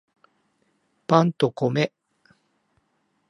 [1.05, 1.93] パンと米